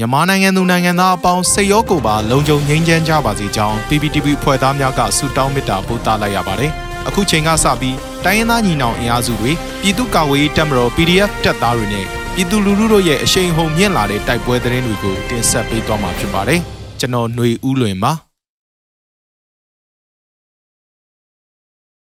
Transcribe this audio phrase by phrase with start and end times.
[0.00, 6.70] မြန်မာနိုင်ငံသူနိုင်ငံသားအပေါင်းစိတ်ရောကိုယ်ပါလုံခြုံငြိမ်းချမ်းကြပါစေကြောင်း PPTV ဖွဲ့သားများကဆုတောင်းမေတ္တာပို့သလိုက်ရပါတယ်။
[7.08, 9.52] အခုချိန်ကစပြီးတိုင်းရင်းသားညီနောင်အင်အားစုတွေ
[9.82, 16.60] ပြည်သူ့ကာကွယ်ရေးတပ်မတော် PDF တပ်သားတွေနဲ့ပြည်သူလူထုတို့ရဲ့အရှိန်ဟုန်မြင့်လာတဲ့တိုက်ပွဲသတင်းတွေကိုတင်ဆက်ပေးသွားမှာဖြစ်ပါတယ်။
[17.00, 18.12] ကျွန်တော်ຫນွေဦးလွင်ပါ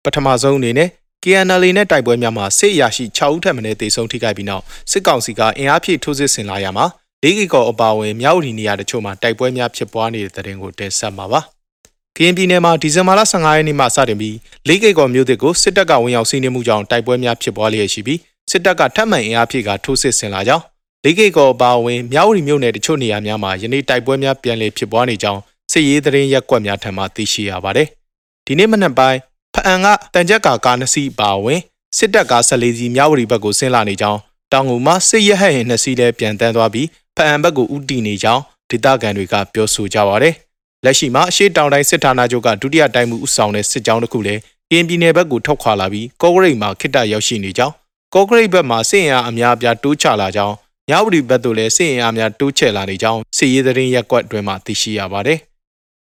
[0.04, 0.88] ပထမဆုံးအနေနဲ့
[1.22, 6.86] KNL နဲ့တိုက်ပွဲများမှာစစ်အရာရှိ6ဦးထပ်မံတေဆုံးထိခိုက်ပြီးနောက်စစ်ကောင်စီကအင်အားဖြည့်ထိုးစစ်ဆင်လာရမှာ
[7.25, 11.40] လေးကီကောအပါအဝင်မြောက်ဥရီနေရာတချို့မှာတိုက်ပွဲများဖြစ်ပွားနေတဲ့တဲ့ရင်ကိုတင်ဆက်မှာပါ။
[12.17, 14.36] ကရင်ပြည်နယ်မှာဒီဇင်ဘာလ15ရက်နေ့မှစတင်ပြီး
[14.68, 18.18] လေးကီကောမြို့သစ်ကိုစစ်တပ်ကဝင်ရောက်စီးနင်းမှုကြောင့်တိုက်ပွဲများဖြစ်ပွားလျက်ရှိပြီး
[18.50, 20.64] စစ်တပ်ကထပ်မံအင်အားဖြည့်ကထိုးစစ်ဆင်လာကြောင်း
[21.04, 25.40] လေးကီကောအပါအဝင်မြောက်ဥရီမြို့နယ်တချို့နေရာများမှာယနေ့တိုက်ပွဲများပြန်လည်ဖြစ်ပွားနေကြောင်း
[25.73, 27.89] စစ်ရေးသတင်းရက်ကွက်များထံမှသိရှိရပါတယ်။
[28.46, 29.18] ဒီနေ့မနက်ပိုင်း
[29.54, 31.61] ဖအံကတန်ကြက်ကကားနှစ်စီးပါဝင်
[31.98, 34.20] စစ်တပ်ကား14စီးမြောက်ဝရီဘက်ကိုဆင်းလာနေကြောင်း
[34.53, 40.34] တောင်ငူမှာစစ်ရဟတ်ရင်နှစ်စီးလည်းပြန်တန်းသွားပြီး ဖအံဘက်ကိုဥတီနေကြောင်းဒေသခံတွေကပြောဆိုကြပါရယ်
[40.84, 44.41] လက်ရှိမှာအရှိတောင်တိုင်းစစ်ဌာနချုပ်ကဒုတိယတိုင်းမှုဦးဆောင်တဲ့စစ်ကြောင်းတစ်ခုလည်း
[44.71, 47.75] ကင်းပြည်နယ်ဘက်ကိုထုတ်ခွာလာပြီးကော့ဂရိတ်မှာခိတ္တရောက်ရှိနေကြောင်း
[48.15, 50.55] ကော့ဂရိတ်ဘက်မှာစစ်ရင်အားအများအပြားတိုးချလာကြောင်း
[50.89, 55.39] မြောက်ဝတီဘက်သို့လည်းစစ်ရင်အားများတိုးချဲ့လာနေကြောင်းစစ်ရေးသတင်းရက်ကွက်တွင်မှသိရှိရပါတယ်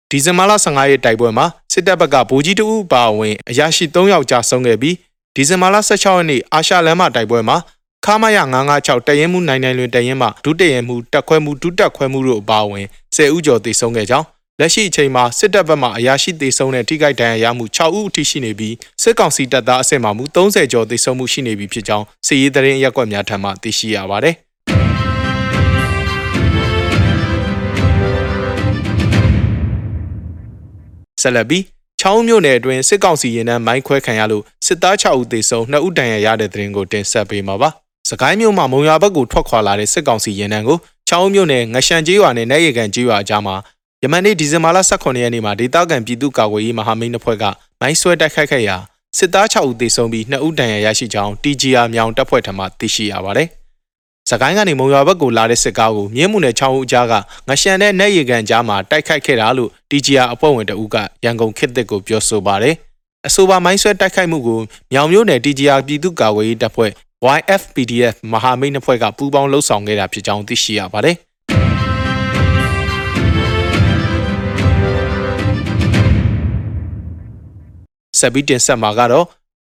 [0.10, 4.96] ဒီဇင်ဘာလ15ရက်တိုက်ပွဲမှာစစ်တပ်ဘက်ကဗိုလ်ကြီးတအုပ်ပါဝင်အရာရှိ3ယောက်ကြာဆုံးခဲ့ပြီး
[5.36, 7.58] ဒီဇင်ဘာလ16ရက်နေ့အာရှလမ်းမတိုက်ပွဲမှာ
[8.10, 8.38] ခမာရ
[8.76, 14.26] 956တရင်မှုနိုင်နိုင်လွင်တရင်မှဒုတရင်မှုတက်ခွဲမှုဒုတက်ခွဲမှုတို့အပါအဝင်10ဦးကျော်သေဆုံးခဲ့ကြောင်း
[14.60, 24.36] လက်ရှိအချိန်မှာစစ်တပ်ဘက်မှအရာရှိသေဆုံးတဲ့ထိခိုက်ဒဏ်ရာရမှု6ဦးအထိရှိနေပြီးစစ်ကောင်စီတပ်သားအဆင့်မှမူ30ကျော်သေဆုံးမှုရှိနေပြီဖြစ်ကြောင်းစစ်ရေးသတင်းရက်ကွက်များထံမှသိရှိရပါတယ်
[31.22, 31.64] ဆက်လက်ပြီး
[32.02, 37.72] ချောင်းမြို့နယ်အတွင်းစစ်ကောင်စီရင်နှန်းမိုင်းခွဲခံရလို့စစ်သား6ဦးသေဆုံး2ဦးဒဏ်ရာရတဲ့တဲ့ရင်ကိုတင်ဆက်ပေးမှာပါ။
[38.10, 40.78] စကိုင်းမြို့မှာမုံရွာဘက်ကိုထွက်ခွာလာတဲ့စစ်ကောင်စီရင်နှန်းကို
[41.08, 43.56] ချောင်းမြို့နယ်ငရှန်ကျေးရွာနဲ့နိုင်ရကန်ကျေးရွာအကြားမှာ
[44.04, 47.44] ယမန်နေ့ဒီဇင်ဘာလ18ရက်နေ့မှာဒေသခံပြည်သူ့ကာကွယ်ရေးမဟာမိတ်အဖွဲ့က
[47.82, 48.76] မိုင်းဆွဲတိုက်ခိုက်ခဲ့ရာ
[49.18, 53.48] စစ်သား6ဦးသေဆုံးပြီး2ဦးဒဏ်ရာရရှိကြောင်း TGR မြောင်တပ်ဖွဲ့ထံမှသိရှိရပါတယ်။
[54.30, 57.14] စကိုင်းကနေမုံရွာဘက်ကိုလာတဲ့စစ်ကားကိုမြင်းမှုနယ်ချောင်းဦးကြားက
[57.48, 62.76] ငရှန်တဲ့နက်ရီကန်ကြားမှာတိုက်ခိုက်ခဲ့တာလို့ TGR အဖွဲ့ဝင်တအူးကရန်ကုန်ခေတ်သစ်ကိုပြောဆိုပါတယ်။
[63.28, 64.60] အဆိုပါမိုင်းဆွဲတိုက်ခိုက်မှုကို
[64.92, 66.92] မြောင်မြို့နယ် TGR ပြည်သူ့ကာကွယ်ရေးတပ်ဖွဲ့
[67.26, 71.16] YFPDF မဟာမိတ်အဖွဲ့ကပူးပေါင်းလှုပ်ဆောင်ခဲ့တာဖြစ်ကြောင်းသိရှိရပါတယ်။
[78.20, 79.26] ဆက်ပြီးတင်ဆက်မှာကတော့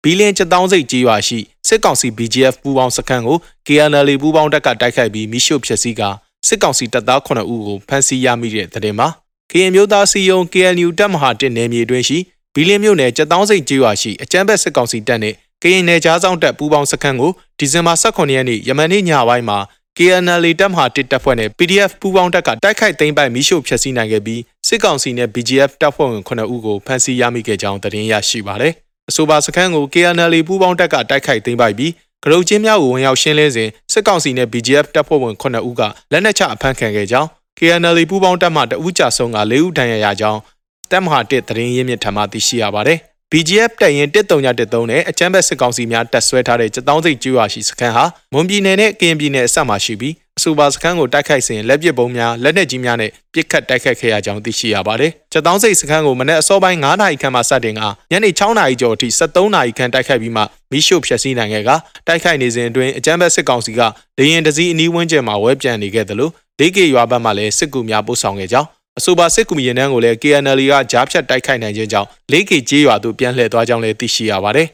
[0.02, 1.38] ဘီလင်း7000စိတ်ကြီးရွာရှိ
[1.68, 6.02] စစ်ကောင်စီ BGF ပူးပေါင်းစခန်းကို KNL ပူးပေါင်းတပ်ကတိုက်ခိုက်ပြီးမိရှုဖျက်ဆီးက
[6.46, 9.08] စစ်ကောင်စီတပ်သား9ဦးကိုဖမ်းဆီးရမိတဲ့တဲ့မှာ
[9.50, 12.18] KN မျိုးသားစီယုံ KNU တပ်မဟာ1နယ်မြေတွင်ရှိ
[12.54, 19.58] ဘီလင်းမြို့နယ်7000စိတ်ကြီးရွာရှိအကြမ်းဖက်စစ်ကောင်စီတပ်နဲ့ကရင်နယ်ကြားဆောင်တပ်ပူးပေါင်းစခန်းကိုဒီဇင်ဘာ18ရက်နေ့ယမန်နေ့ညပိုင်းမှာ
[19.96, 28.72] KNL တပ်မဟာ1တပ်ဖွဲ့နဲ့ PDF ပူးပေါင်းတပ်ကတိုက်ခိုက်သိမ်းပိုက်မိရှုဖျက်ဆီးနိုင်ခဲ့ပြီးစစ်ကောင်စီနဲ့ BGF တပ်ဖွဲ့ဝင်9ဦးကိုဖမ်းဆီးရမိခဲ့ကြောင်းသတင်းရရှိပါတယ်
[29.10, 31.92] အဆိုပါစခန်းကို KNL ပူးပေါင်းတပ်ကတိုက်ခိုက်သိမ်းပိုက်ပြီး
[32.24, 35.82] ကရုတ်ချင်းများကိုဝင်ရောက်ရှင်းလင်းစဉ်စစ်ကောင်စီနဲ့ BGF တပ်ဖွဲ့ဝင်9ဦးက
[36.12, 37.28] လက်နက်ချအဖမ်းခံခဲ့ကြောင်း
[37.58, 40.40] KNL ပူးပေါင်းတပ်မှတအူးကြဆုံးက၄ဦးဒဏ်ရာရကြောင်း
[40.90, 43.00] တပ်မဟာ1သတင်းရင်းမြစ်ထံမှသိရှိရပါတယ်။
[43.36, 57.80] BGF တပ်ရင်1333နဲ့အချမ်းဘက်စစ်ကောင်စီများတပ်ဆွဲထားတဲ့စတောင်းစိတ်ကျွော်ရှိစခန်းဟာမွန်ပြည်နယ်နဲ့ကရင်ပြည်နယ်အစပ်မှာရှိပြီးအဆိုပါစခန်းကိုတိုက်ခိုက်စဉ်လက်ပစ်ပုံးများလက်နက်ကြီးများနဲ့ပစ်ခတ်တိုက်ခိုက်ခဲ့ရကြောင်းသိရှိရပါတယ်။ချက်တောင်းစိတ်စခန်းကိုမနေ့အစောပိုင်း9နာရီခန့်မှစတင်က
[58.10, 61.70] ညနေ6နာရီကျော်အထိ73နာရီခန့်တိုက်ခိုက်ပြီးမှမိရှုဖျက်ဆီးနိုင်ခဲ့က
[62.06, 63.80] တိုက်ခိုက်နေစဉ်အတွင်းအကြမ်းဖက်စစ်ကောင်စီက
[64.18, 68.68] လေရင်တစည်းအနီးဝန်းကျင်မှာဝဲပြန်နေခဲ့တယ်လို့ဒေကေရွာဘက်မှလည်းစစ်ကူများပို့ဆောင်ခဲ့ကြောင်း
[68.98, 74.68] အဆိုပါစစ်ကူရင်နှန်းကိုလည်း KNL ကကြားဖြတ်တိုက်ခိုက်နိုင်ခြင်းကြောင့် 4K ကျေးရွာသို့ပြန်လှည့်သွားကြောင်းလည်းသိရှိရပါတယ်။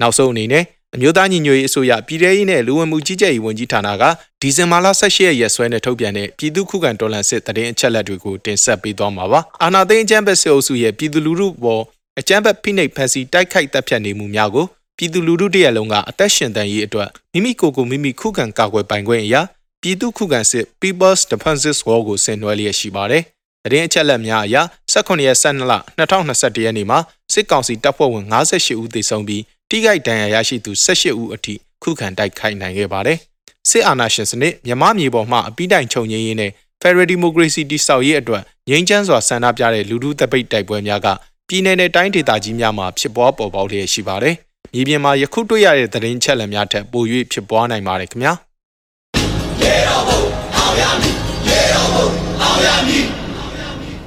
[0.00, 4.02] နောက်ဆုံးအနေနဲ့အမျိုးသားညီညွတ်ရေးအစိုးရပြည်ထရေးနဲ့လူဝင်မှုကြီးကြပ်ရေးဝန်ကြီးဌာနက
[4.40, 11.82] ဒီဇင်ဘာလ18ရက်ရက်စွဲနဲ့ထုတ်ပြန်တဲ့ပြည်သူ့ခုခံတော်လှန်စစ်တရင်အချက်လက်တွေကိုတင်ဆက်ပေးသွားမှာပါ။အာဏာသိမ်းအကြမ်းဖက်စစ်အုပ်စုရဲ့ပြည်သူလူထုပေါ်
[12.18, 14.66] အကြမ်းဖက်ဖိနှိပ်ဖန်ဆီးတိုက်ခိုက်တပ်ဖြတ်နေမှုများကို
[14.96, 19.42] ပြည်သူလူထုတရက်လုံးကအသက်ရှင်တန်ရေးအတွက်မိမိကိုယ်ကိုမိမိခုခံကာကွယ်ပိုင်ခွင့်အရာ
[19.82, 23.22] ပြည်သူခုခံစစ် People's Defenses War ကိုဆင်နွှဲလျက်ရှိပါတယ်။
[23.64, 24.56] တရင်အချက်လက်များအရ
[24.92, 26.98] 18ရက်12လ2021ရက်နေ့မှာ
[27.32, 33.18] စစ်ကောင်စီတပ်ဖွဲ့ဝင်58ဦးသေဆုံးပြီးတိခိုက်ဒဏ်ရာရရှိသူ18ဦးအထိခုခံတိုက်ခိုက်နိုင်ခဲ့ပါတယ်။
[33.70, 36.52] စစ်အာဏာရှင်စနစ်မြမမြေပေါ်မှအပိတိုင်ချုပ်ငြိမ်းရေးနဲ့
[36.82, 41.08] Federal Democracy တိဆောက်ရေးအတွက်ငြိမ်းချမ်းစွာဆန္ဒပြတဲ့လူထုတပိတ်တိုက်ပွဲများက
[41.48, 44.36] ပြည်내နဲ့တိုင်းဒေသကြီးများမှာဖြစ်ပွားပေါ်ပေါက်လျက်ရှိပါတယ်။
[44.76, 48.32] မြေပြင်မှာယခုတွေ့ရတဲ့သတင်းချက်လက်များထက်ပို၍ဖြစ်ပွားနိုင်ပါတယ်ခင်ဗျာ။
[49.62, 50.20] ရေတော်ဘုံ
[50.56, 51.16] အောင်ရမည်
[51.48, 52.06] ရေတော်ဘုံ
[52.42, 53.23] အောင်ရမည်